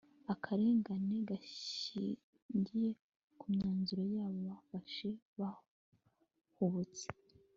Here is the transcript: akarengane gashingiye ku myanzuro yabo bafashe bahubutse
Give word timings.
akarengane 0.33 1.17
gashingiye 1.29 2.89
ku 3.39 3.45
myanzuro 3.53 4.03
yabo 4.15 4.37
bafashe 4.49 5.09
bahubutse 5.39 7.05